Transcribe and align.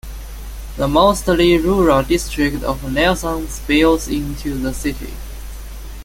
The 0.77 0.87
mostly 0.87 1.59
rural 1.59 2.01
district 2.01 2.63
of 2.63 2.91
Nelson 2.91 3.47
spills 3.49 4.07
into 4.07 4.55
the 4.57 4.73
city. 4.73 5.13